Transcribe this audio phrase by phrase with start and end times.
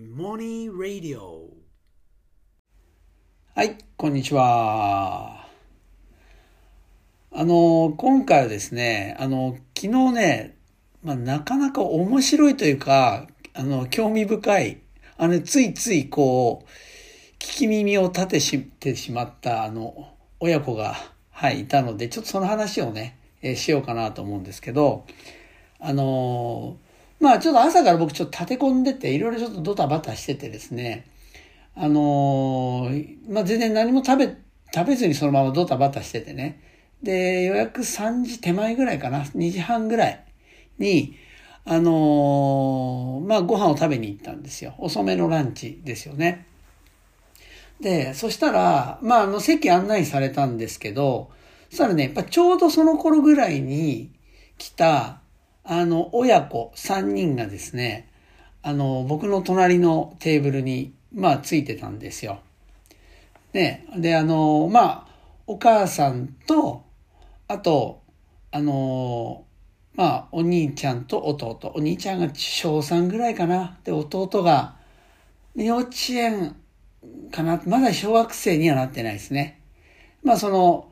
[0.00, 1.50] モニーラディオ
[3.54, 5.46] はい、こんにちは。
[7.30, 10.56] あの、今回はですね、あの、昨日ね、
[11.02, 14.80] まあ、なかなか面白いというか、あの、興味深い、
[15.18, 16.68] あの、ついついこう、
[17.38, 20.96] 聞き耳を立てしてしまった、あの、親子が、
[21.30, 25.04] はい、いたので、ちょっとその話をね、えーしようかなと思うんですけど、
[25.84, 26.78] あの
[27.22, 31.06] まあちょっと朝から僕ちょっと立て込んでて、いろいろちょっとドタバタしててですね、
[31.76, 32.90] あの
[33.28, 34.36] まあ全然何も食べ、
[34.74, 36.60] 食べずにそのままドタバタしててね。
[37.00, 40.24] で、予約3時手前ぐらいかな、2時半ぐらい
[40.78, 41.16] に、
[41.64, 44.74] あのまあご飯を食べに行ったんですよ。
[44.78, 46.46] 遅めのランチですよね。
[47.80, 51.30] で、そしたら、まああの席案内されたんですけど、
[51.70, 54.10] そしたらね、やっぱちょうどその頃ぐらいに
[54.58, 55.21] 来た、
[55.64, 58.08] あの、親子3人がですね、
[58.62, 62.40] あの、僕の隣のテーブルに、まあ、ついてたんですよ。
[63.52, 65.06] ね、で、あの、まあ、
[65.46, 66.84] お母さんと、
[67.48, 68.02] あと、
[68.50, 69.44] あの、
[69.94, 71.72] まあ、お兄ちゃんと弟。
[71.74, 73.78] お兄ちゃんが小3ぐらいかな。
[73.84, 74.76] で、弟が、
[75.54, 76.56] 幼稚園
[77.30, 77.60] かな。
[77.66, 79.60] まだ小学生にはなってないですね。
[80.22, 80.88] まあ、その、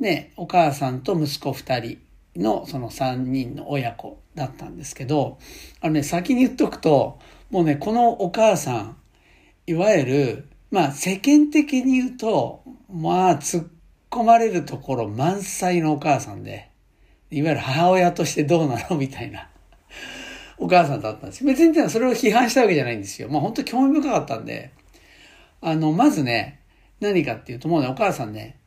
[0.00, 1.98] ね、お母さんと息子二人
[2.36, 5.38] のその三人の親子だったんですけど、
[5.80, 7.18] あのね、先に言っとくと、
[7.50, 8.96] もうね、このお母さん、
[9.66, 13.66] いわゆる、まあ世間的に言うと、まあ突っ
[14.10, 16.70] 込まれるところ満載のお母さんで、
[17.30, 19.48] いわゆる母親としてどうなのみたいな
[20.58, 21.46] お母さんだったんですよ。
[21.46, 23.28] 別にそれを批判したわけじゃないんですよ。
[23.28, 24.72] まあ本当興味深かったんで、
[25.60, 26.60] あの、まずね、
[27.00, 28.58] 何かっていうともうね、お母さんね、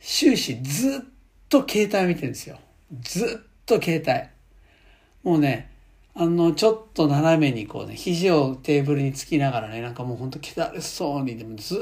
[0.00, 1.08] 終始ずっ
[1.48, 2.58] と携帯を見てるんですよ。
[3.00, 4.28] ずっと携帯。
[5.28, 5.70] もうね、
[6.14, 11.78] あの、ちょっと斜めにこうね、肘をテーブルにつきながらね、なんかもうほんと気だるそうに、でもずー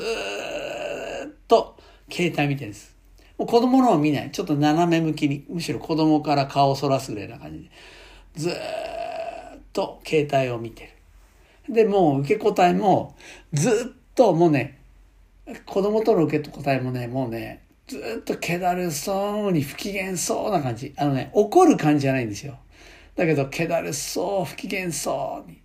[1.29, 1.77] っと
[2.11, 2.97] 携帯見てるんです。
[3.39, 4.31] もう子供のを見ない。
[4.31, 7.71] ちょっと斜め向きに、むしろ子供から顔をそらすぐらいな感じで、
[8.35, 10.95] ずーっと携帯を見て
[11.69, 11.75] る。
[11.75, 13.17] で、もう受け答えも、
[13.53, 14.81] ずっともうね、
[15.67, 20.95] 子供との受け答えもね、もうね、ずっと気だるそうに不機嫌そうな感じ。
[20.97, 22.59] あのね、怒る感じじゃないんですよ。
[23.15, 25.61] だけど、気だるそう、不機嫌そうに。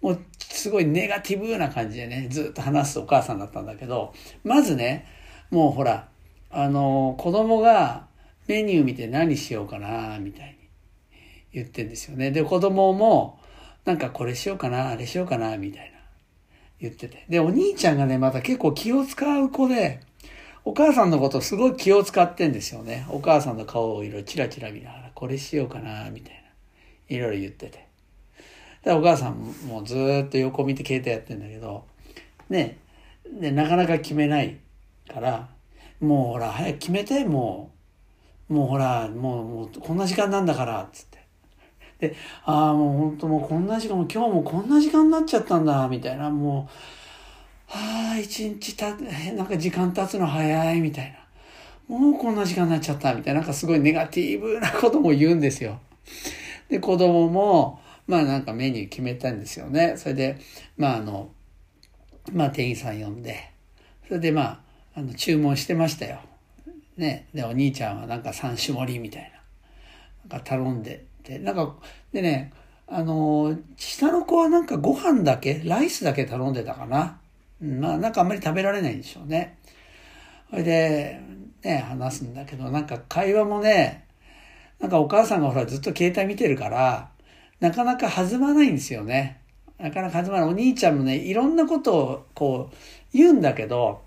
[0.00, 4.12] もう、すごいネガティブな感じでね、ずっと話すお母さんだったんだけど、
[4.44, 5.06] まずね、
[5.50, 6.08] もうほら、
[6.50, 8.06] あの、子供が
[8.46, 10.68] メニュー見て何しようかな、みたいに
[11.52, 12.30] 言ってんですよね。
[12.30, 13.38] で、子供も、
[13.84, 15.98] なんかこれしようかな、あれしようかな、みたいな
[16.80, 17.24] 言ってて。
[17.28, 20.00] で、お兄ちゃんがね、また結構気を使う子で、
[20.64, 23.06] お母さんのことすごい気を使ってんですよね。
[23.08, 27.16] お母さんの顔をいろいろチラチラ見ながら、これしようかな、みたいな。
[27.16, 27.86] いろいろ言ってて。
[28.84, 29.34] で、お母さん
[29.66, 29.94] もず
[30.26, 31.84] っと横見て携帯やってんだけど、
[32.48, 32.78] ね、
[33.40, 34.58] で、なかなか決めない
[35.12, 35.48] から、
[36.00, 37.72] もうほら、早く決めて、も
[38.48, 41.18] う、もうほら、もう、もうこんな時間なんだから、つって。
[41.98, 46.72] で、ああ、もう本当もうこんな時間、も今日もこんな時間になっちゃったんだ、みたいな、もう、
[47.68, 51.12] はあ、一日た、なんか時間経つの早い、みたい
[51.88, 51.96] な。
[51.96, 55.78] もうこんな時間になっちゃった、みたいな、なんかすごいネガティブなことも言うんですよ。
[56.68, 59.94] で、子供も、まあなんかメニュー決めたんですよね。
[59.96, 60.38] それで、
[60.76, 61.30] まああの、
[62.32, 63.52] まあ店員さん呼んで、
[64.06, 64.60] それでまあ、
[64.94, 66.20] あの、注文してましたよ。
[66.96, 67.28] ね。
[67.34, 69.32] で、お兄ちゃんはなんか三種盛りみたい
[70.26, 70.36] な。
[70.36, 71.76] なんか頼んで、で、なんか、
[72.12, 72.52] でね、
[72.86, 77.20] あの、下の子はなんかご飯だけ、ライスだけ頼んでたかな。
[77.60, 79.58] まあなんかあんまり食べられないんでしょうね。
[80.50, 81.20] それで、
[81.62, 84.06] ね、話すんだけど、なんか会話もね、
[84.78, 87.10] なんかお母さんがほらずっと携帯見てるから、
[87.60, 89.40] なかなか弾まないんですよね。
[89.78, 90.48] なかなか弾まない。
[90.48, 92.76] お兄ちゃんもね、いろんなことをこう
[93.12, 94.02] 言うんだけど、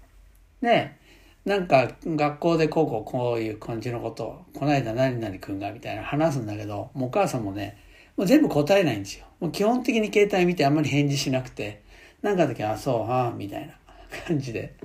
[0.62, 0.98] ね、
[1.44, 7.78] なんか学校でこうこうこういう感じのことを、この間何々くんがみたいな話すんだけど、もうお母さんもね、
[8.16, 9.26] もう全部答えないんですよ。
[9.40, 11.82] もう基本的に携帯見てあんまり返事しなくて、
[12.22, 13.74] なんかの時は、あそう、はあ、みたいな
[14.28, 14.76] 感じで。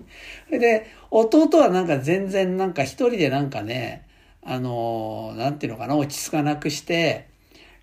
[0.46, 4.06] それで、弟はなんか全然なんか一人でなんかね、
[4.42, 7.28] あの、なんていうのかな、落ち着かなくして、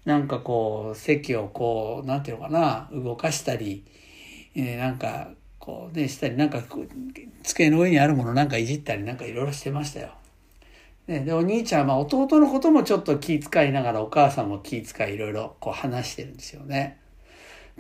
[0.06, 3.86] なんかこう、席をこう、なんていうのかな、動かしたり、
[4.56, 6.64] えーなんか、こうね、したり、なんか、
[7.44, 10.12] 机の上にあるものなんかいじったり、なんかいろいろしてましたよ。
[11.08, 17.00] ね、で、お兄ちゃんは、まあ弟のこともちょっと気遣いながら、お母さんも気遣いいろいろこう話してるんですよね。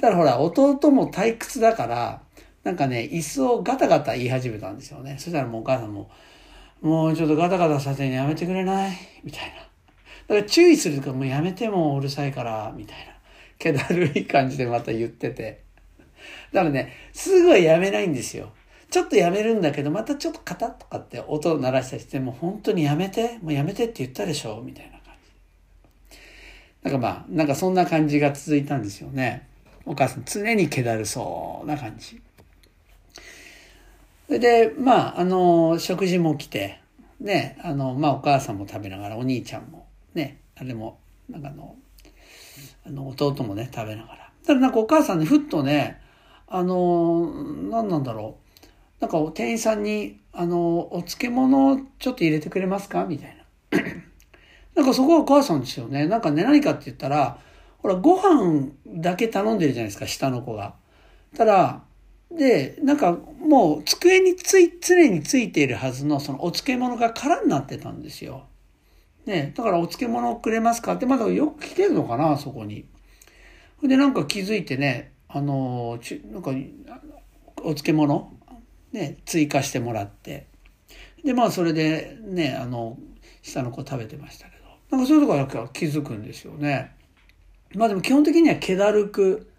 [0.01, 2.21] ただほら、弟も退屈だから、
[2.63, 5.15] なんかね、椅子をガタガタ言い始めたんですよね。
[5.19, 6.09] そしたらもうお母さんも、
[6.81, 8.97] もうちょっとガタガタさせるのやめてくれない？
[9.23, 9.55] みたいな。
[9.55, 13.13] だから注意するとかもうやめてもううるさいから、みたいな。
[13.59, 15.63] 気だるい感じでまた言ってて。
[16.51, 18.51] だからね、すぐはやめないんですよ。
[18.89, 24.61] ちょっとやめるんだけど、またちょっとカタッとかって音を鳴らしたりして、もう本当にやめて、もうやめてって言ったでしょ？
[24.63, 25.01] みたいな感
[26.11, 26.17] じ。
[26.83, 29.47] なんかまあ、なんかそんな感じが続いたんですよね。
[29.85, 32.21] お母さん常に気だるそうな感じ。
[34.27, 36.79] それで、まあ、あの、食事も来て、
[37.19, 40.99] ね、あの、まあお母さんも食べながら、お兄ちゃんも、ね、あれも、
[41.29, 41.75] なんかあの、
[42.85, 44.31] あの、弟もね、食べながら。
[44.45, 46.01] ただなんかお母さんね、ふっとね、
[46.47, 48.37] あの、何なんだろ
[48.99, 49.01] う。
[49.01, 53.05] なんか店員さんに、あの、お漬物ちょっと入れてくれますか？
[53.05, 53.37] みたい
[53.71, 53.79] な。
[54.75, 56.07] なんかそこはお母さんですよね。
[56.07, 57.39] なんかね、何かって言ったら、
[57.83, 60.75] ほら、ご飯だけ頼んでるじゃないですか、下の子が。
[61.35, 61.83] ただ、
[62.31, 68.47] で、なんかもう机につい、常についているはずのそのお漬物が空になってたんですよ。
[69.25, 72.85] ね、だからお漬物くれますかってまだよく来てるのかな、そこに。
[73.83, 76.51] で、なんか気づいてね、あの、ちなんか、
[77.57, 78.33] お漬物
[78.93, 80.47] ね、追加してもらって。
[81.23, 82.97] で、まあそれでね、あの、
[83.41, 84.63] 下の子食べてましたけど。
[84.91, 86.91] なんかそういうところから気づくんですよね。
[87.75, 89.49] まあでも基本的には気だるく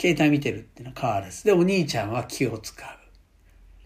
[0.00, 1.44] 携帯見てるっていうのは変わらず。
[1.44, 2.74] で、お兄ちゃんは気を使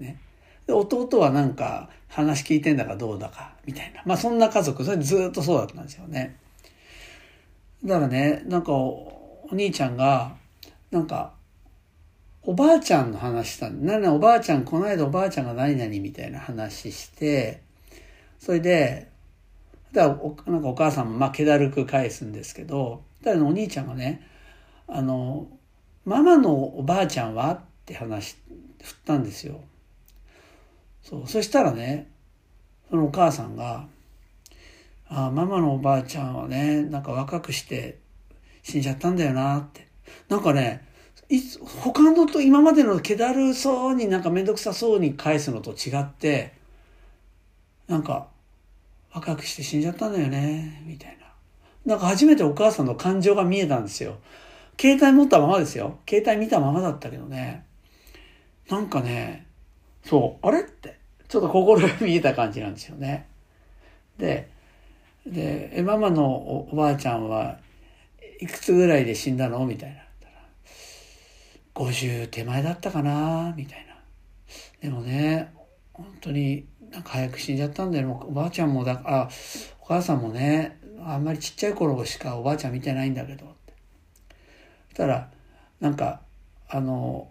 [0.01, 0.03] う。
[0.03, 0.19] ね。
[0.67, 4.03] で、弟はなんか話聞いてんだかどうだか、みたいな。
[4.05, 6.37] まあそんな家族、それずっとそうだったんですよね。
[7.85, 10.35] だからね、なんかお兄ちゃんが、
[10.91, 11.35] なんか、
[12.43, 13.99] おばあちゃんの話したんだ。
[13.99, 17.61] なおばあちゃん、この間おばあちゃんが何々みたいな話して、
[18.39, 19.11] それで、
[19.93, 24.23] だからなんかお母さんもまあ気だるく返すんですけど、だからお兄ちゃんがね、
[24.87, 25.49] あの、
[26.05, 27.53] ママのおばあちゃんは？
[27.55, 28.37] って話、
[28.81, 29.61] 振ったんですよ。
[31.03, 31.27] そう。
[31.27, 32.09] そしたらね、
[32.89, 33.89] そのお母さんが、
[35.09, 37.99] ああ、ママのおばあちゃんはね、なんか若くして
[38.63, 39.89] 死んじゃったんだよなって。
[40.29, 40.87] なんかね、
[41.29, 46.53] いつ他のと今までの気だるそうになんかめんどくさそうに返すのと違って
[47.89, 48.29] なんか
[49.13, 51.26] 若くして死んじゃったんだよねみたいな
[51.87, 54.19] なんか初めてお母さんの感情が見えたんですよ。
[54.79, 56.01] 携帯持ったままですよ。
[56.07, 57.65] 携帯見たままだったけどね。
[58.69, 59.47] なんかね
[60.05, 60.61] そうあれ？
[60.61, 60.99] って
[61.29, 63.29] ちょっと心が見えた感じなんですよね。
[64.19, 64.51] で
[65.25, 67.59] でママのおばあちゃんは
[68.41, 69.65] いくつぐらいで死んだの？
[69.65, 70.03] みたいな。
[71.75, 73.55] 50手前だったかな？
[73.57, 73.95] みたいな。
[74.81, 75.53] でもね、
[75.93, 78.11] 本当になんか早く死んじゃったんだよ。
[78.27, 79.29] おばあちゃんもだ、あ、
[79.81, 83.47] お母さんもね、あんまりちっちゃい頃しかおばあちゃん見てないんだけど。
[83.47, 83.73] って。
[84.89, 85.31] そしたら、
[85.81, 86.21] なんか、
[86.69, 87.29] あの、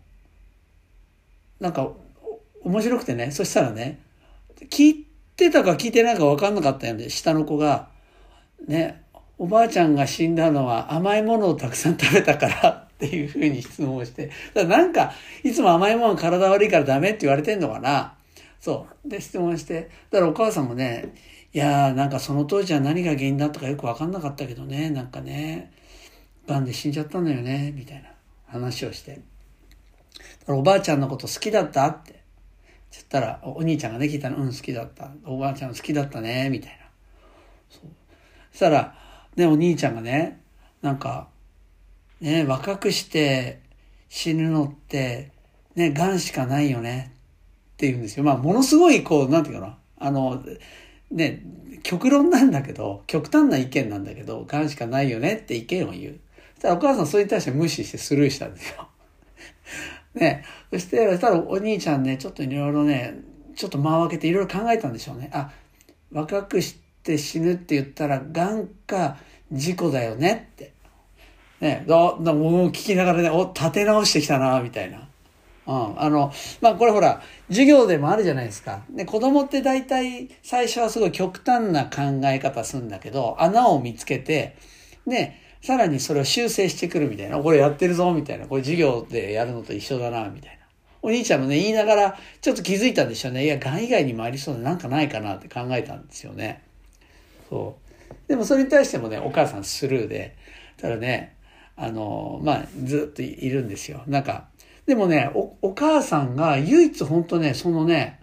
[1.60, 1.92] なんか、
[2.64, 4.00] 面白くてね、そしたらね、
[4.70, 7.90] 聞いてたか聞いてないか分かんなかったよね、下の子が、
[8.68, 9.04] ね、
[9.38, 15.12] おばあちゃんが死んだのは甘いものをたくさん食べたからっていうふうに質問をして、だからなんか、
[15.44, 18.16] いつも甘いもの体悪いからダメって言われてんのかな
[18.62, 19.10] そう。
[19.10, 21.14] で、質問して、だからお母さんもね、
[21.56, 25.72] いやーなんかその当時は何が原因だったかよくわかんなかったけどね、なんかね、
[26.48, 28.10] 癌で死んじゃったんだよね、みたいな
[28.46, 29.22] 話をして。
[30.48, 32.26] おばあちゃんのこと好きだったって。
[32.92, 35.10] 言ったら、お兄ちゃんがね、聞いたの、うん、好きだった。
[35.24, 36.78] おばあちゃん好きだったね、みたいな。
[37.70, 37.90] そう。
[38.52, 38.94] そしたら、
[39.38, 40.42] ね、お兄ちゃんがね、
[40.82, 41.30] なんか、
[42.20, 43.62] ね、若くして
[44.10, 45.32] 死ぬのって、
[45.76, 47.14] ね、癌しかないよね
[47.76, 48.26] って言うんですよ。
[48.26, 49.78] まあ、ものすごい、こう、なんていうかな。
[49.98, 50.44] あの、
[51.12, 51.44] ね、
[51.84, 56.20] 極論なんだけど、極端な意見なんだけど、癌しかないよねって意見を言う。
[56.56, 58.88] そしたらお母さんそれに対して無視してスルーしたんですよ。
[60.16, 63.16] ね、そして、たらお兄ちゃんね、ちょっといろいろね、
[63.56, 65.30] ちょっと間を空けていろいろ考えたんでしょうね。
[65.34, 65.52] あ、
[66.12, 69.18] 若くして死ぬって言ったら、癌か
[69.52, 70.74] 事故だよねって。
[71.62, 75.05] ね、だ、だもう聞きながらね、お、立て直してきたな、みたいな。
[75.68, 76.02] うん。
[76.02, 76.32] あの、
[76.62, 78.84] まあ、これほら、授業でもあるじゃないですか。
[78.90, 84.56] ね、子供って大体最初はすごい極端な考え方するんだけど、穴を見つけて、
[85.06, 87.40] ね、さらにそれを修正してくるみたいな。
[87.40, 88.46] これやってるぞ、みたいな。
[88.46, 90.66] これ授業でやるのと一緒だな、みたいな。
[91.02, 93.46] お兄ちゃんもね、言いながら、ちょっと気づいたんでしょうね。
[93.46, 96.62] いや、癌以外にもありそうでなんかないかなって考えたんですよね。
[97.50, 98.28] そう。
[98.28, 100.36] でもそれに対してもね、お母さんスルーで、
[100.78, 101.36] ただね、
[101.76, 104.02] あの、まあ、ずっといるんですよ。
[104.08, 104.48] なんか、
[104.86, 108.20] でもね、お、お母さんが唯一本当ね、そのね、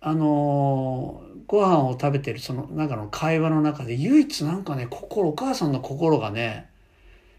[0.00, 6.70] あのご飯を食べてるその中の会話の中で唯一なんかね、心、お母さんの心がね、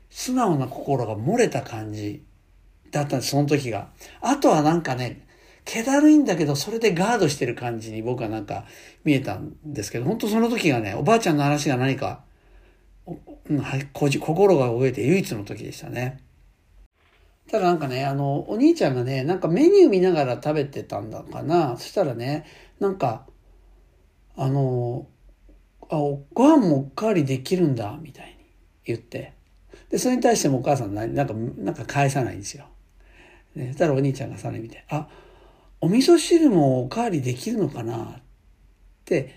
[0.10, 2.24] 素直な心が漏れた感じ
[2.92, 3.90] だったんです、その時が。
[4.22, 5.28] あとはなんかね、
[5.66, 8.66] 気だるいんだけど、それでガードしてる感じに僕はなんか
[9.04, 12.24] 見えたんですけど、本当その時がね、おばあちゃんの話が何か
[13.08, 13.64] うん、
[14.20, 16.25] 心が動いて唯一の時でしたね。
[17.50, 21.78] ただなんかね、あの、お兄ちゃんがね、なんかメニュー見ながら食べてたんだかな。
[21.78, 22.46] そしたらね、
[22.80, 23.28] なんか、
[24.36, 25.08] あの、
[25.90, 25.96] あ、
[26.34, 28.36] ご飯もおかわりできるんだ、みたいに
[28.86, 29.34] 言って。
[29.90, 32.66] で、それに対してもお母さんなんか、なんか返さないんですよ。
[33.56, 35.08] ね、そしたらお兄ちゃんがさらに見て、あ、
[35.80, 37.96] お味噌汁もおかわりできるのかな？
[37.96, 38.22] っ
[39.06, 39.36] て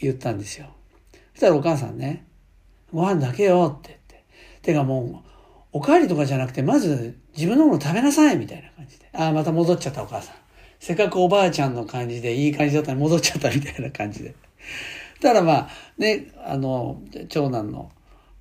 [0.00, 0.68] 言ったんですよ。
[1.32, 2.26] そしたらお母さんね、
[2.92, 4.24] ご飯だけよって言って。
[4.62, 5.29] てかもう、
[5.72, 9.08] おかわりとかじゃなくて、まず自分のもの食べなさいみたいな感じで。
[9.12, 10.36] ああ、また戻っちゃったお母さん。
[10.80, 14.34] せっかくおばあちゃんの感じでいい感じだったのに戻っちゃったみたいな感じで。
[15.20, 17.92] ただまあ、ね、あの、長男の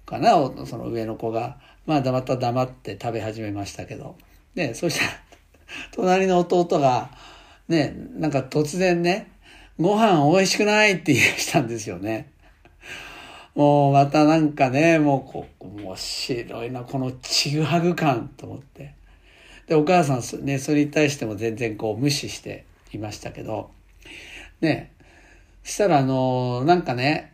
[0.06, 0.32] かな、
[0.66, 4.16] その上の子が、まあ黙った黙って食べ始めましたけど。
[4.56, 5.12] ね、そしたら、
[5.92, 7.12] 隣の弟が、
[7.68, 9.32] ね、なんか突然ね、
[9.80, 12.32] ご飯美味しくないって言い出したんですよね。
[13.60, 18.94] もうまたなんかね、もうこ面白いな、このちぐはぐ感と思って。
[19.68, 22.64] で、お母さんね、それに対しても全然こう無視して
[22.94, 23.70] いましたけど、
[24.62, 24.94] ね、
[25.62, 27.34] したらあの、なんかね、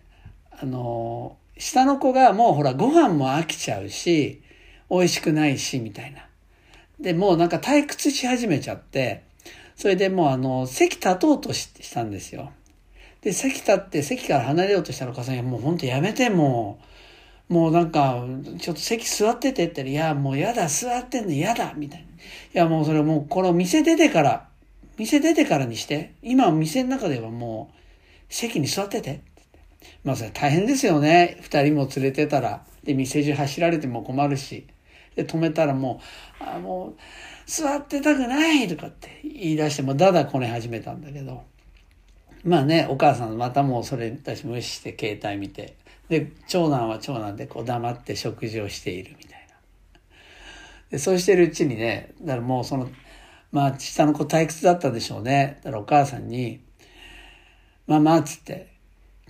[0.50, 4.42] あの、下の子がもうほらご飯も飽きちゃうし、
[4.90, 6.28] 美味しくないし、みたいな。
[7.00, 9.22] で、もうなんか退屈し始めちゃって、
[9.76, 12.52] それでもうあの、席立とうとしたんですよ。
[13.26, 16.80] で、席立って席から離れようとしたらお母さん、いやもう本当やめても
[17.50, 18.24] う、もうなんか、
[18.60, 22.06] ちょっと席座っててって言ったら、いやもうやだ、座ってんの嫌だ、みたいな。
[22.06, 22.10] い
[22.54, 24.48] やもうそれもうこの店出てから、
[25.00, 27.76] 店出てからにして、今店の中ではもう
[28.30, 29.22] 席に座ってて。
[30.04, 31.40] まあそれ大変ですよね。
[31.42, 32.64] 二人も連れてたら。
[32.84, 34.68] で、店中走られても困るし。
[35.16, 36.00] で、止めたらも
[36.40, 36.96] う、あもう、
[37.48, 41.55] 座ってたくないとかって言い出してもう、だだこね始めたんだけど。
[42.46, 45.76] まあね、お母さんまたもうそれに対して無視して携帯見て。
[46.10, 49.56] で、長男は長男でこう黙って食事をしているみたいな。
[50.92, 52.88] で、そうしてるうちにね、だからもうその、
[53.52, 55.60] まあ下の子退屈だったんでしょうね。
[55.64, 56.62] だからお母さんに、
[57.88, 58.68] ママ、つって、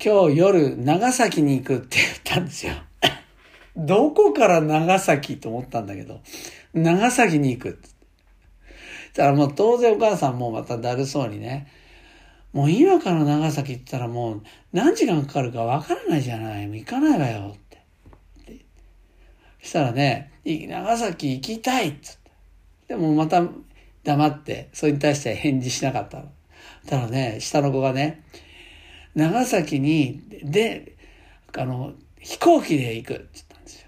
[0.04, 2.74] 今日夜長崎に行くって言ったんですよ。
[3.78, 6.20] どこから長崎と思ったんだけど、
[6.74, 7.82] 長崎に行く。
[9.14, 11.68] だからもう当然お母さんもまただるそうにね、
[12.56, 16.68] もう今から長崎行ったらもう何時間かかるかわからないじゃない。
[16.68, 18.66] もう行かないわよって。
[19.62, 22.32] そしたらね、長崎行きたいっつって。
[22.88, 23.44] でもまた
[24.06, 26.32] 黙って、それに対して返事しなかったの。
[26.88, 28.24] たらね、下の子がね、
[29.16, 30.96] 長崎に、で、
[31.58, 33.88] あの、飛行機で行くって言ったんですよ。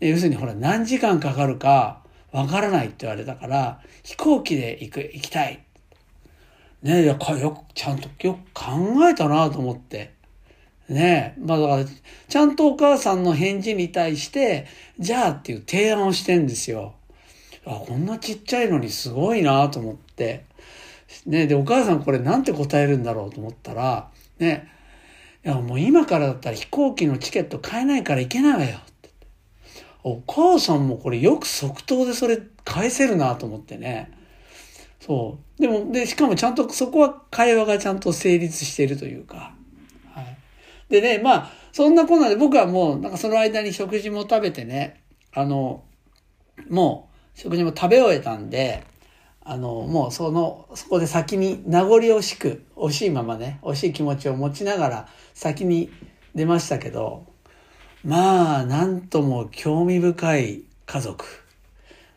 [0.00, 2.02] 要するにほら何時間かかるか
[2.32, 5.60] わからないって言われたから、飛行機で行く、行きたい。
[6.82, 7.24] ねえ、よく、
[7.74, 10.12] ちゃんとよく考えたなと思って。
[10.88, 11.84] ねえ、まあだから、
[12.28, 14.66] ちゃんとお母さんの返事に対して、
[14.98, 16.94] じゃあっていう提案をしてんですよ。
[17.66, 20.44] あ、こんなちっちゃいのにすごいなと思って。
[21.26, 24.68] ねで、お母さんこれなんて答えるんだろうと思ったら、ね、
[25.44, 28.78] いやもう今からだったら飛行機のチケット買えないから行けないわよ
[30.02, 34.10] お母さんもこれよく即答でそれ返せるなと思ってね。
[35.00, 35.60] そう。
[35.60, 39.54] でも、で、しかもちゃんとそこは会話がちゃんと成立しているというか。
[40.14, 40.36] はい。
[40.90, 45.02] でね、まあ、そんなこんなで僕はもう、なんかその間に食事も食べてね、
[45.32, 45.82] あの、
[46.68, 48.84] もう食事も食べ終えたんで、
[49.42, 55.90] あの、もうその、そこで先に名残惜しく、惜しいままね、惜しい気持ちを持ちながら先に
[56.34, 57.26] 出ましたけど、
[58.04, 61.24] まあ、なんとも興味深い家族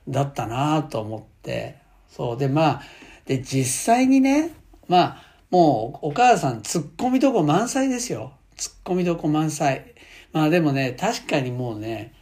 [0.08, 1.83] だったなと思って、
[2.16, 2.38] そう。
[2.38, 2.82] で、まあ、
[3.26, 4.52] で、実際にね、
[4.88, 8.34] まあ、もうお母さん突っ込みどこ満載ですよ。
[8.58, 9.94] 突っ込みどこ満載。
[10.32, 12.14] まあでもね、確かにもうね、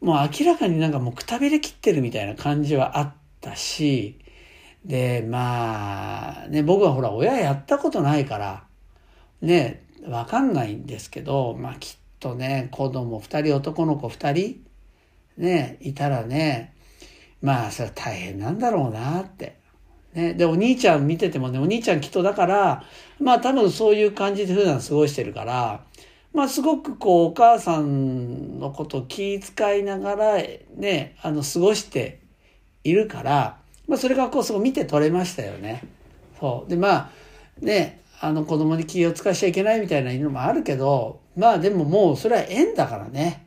[0.00, 4.18] もう明らかになんかもうくたびれ切ってるみたいな感じはあっったし、
[4.84, 8.64] で、まあ、ね、僕はほら、親やったことないから、
[9.40, 14.64] ね、わかんないんですけど、まあきっとね、子供二人、男の子二人、
[15.38, 16.74] ね、いたらね、
[17.42, 19.58] まあ、それは大変なんだろうなって。
[20.14, 22.84] ね、で、お兄ちゃん見ててもね、お兄ちゃんきっとだから、
[23.20, 25.84] まあ多分そういう感じで普段過ごしてるから、
[26.32, 30.42] まあすごくこうお母さんのことを気遣いながら
[30.76, 32.20] ね、あの過ごして
[32.82, 33.58] いるから、
[33.90, 35.82] まあ、それがこう、そう見て取れましたよね。
[36.38, 36.70] そう。
[36.70, 37.10] で、まあ、
[37.60, 43.46] ね、あの子供に気を使わしちゃいけないみたいなのもあるけど、まあでももうそれは縁だからね。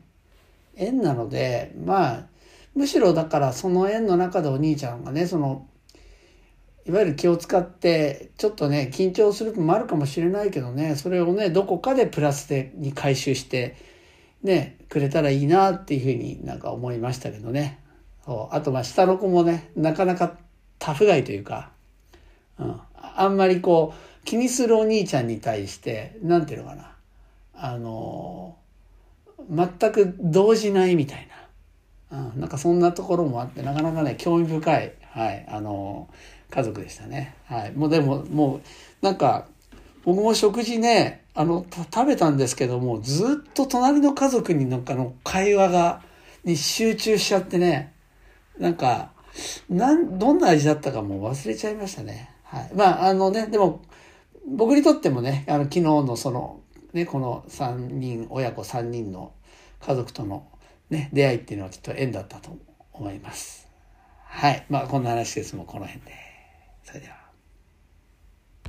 [0.76, 2.26] 縁なので、まあ、
[2.74, 5.66] むしろだからその縁の中でお兄ちゃんがね、その、
[6.86, 13.76] いわゆる気を使って、ちょっとね、緊張する部分もあるかもしれないけどね、それをね、どこかでプラスで、に回収して、
[14.42, 17.80] ね、くれたらいいなっていうふうになんか思いましたけどね。
[18.24, 20.38] そうあとまあ下の子もねなかなか
[20.78, 21.70] タフガイというか、
[22.58, 26.92] うん、あんまりこう気にするお兄ちゃんに対してなんていうのかな
[27.54, 28.56] あの
[29.50, 31.33] 全く動じないみたいな、
[32.14, 36.08] うん、なんかそんなところもあってなかなかね興味深い、はい、あの
[36.50, 37.34] 家族でしたね。
[37.46, 38.60] はい、もうでももう
[39.04, 39.46] なんか
[40.04, 46.02] 僕も食事ねあの食べたんですけどもずっと隣の家族になんかの会話が
[46.44, 47.94] に集中しちゃってね
[48.58, 49.10] なんか
[49.68, 52.30] なんどんな味だったかもう忘れちゃいましたね。
[52.44, 53.82] はい、まああのねでも
[54.46, 56.60] 僕にとってもねあの昨日のその
[56.92, 59.32] ねこの3人親子3人の
[59.80, 60.46] 家族との、
[60.94, 62.56] ね、出会いっていうのはきっと縁だったと
[62.92, 63.68] 思います。
[64.22, 66.12] はいまあこんな話ですもうこの辺で。
[66.82, 67.23] それでは。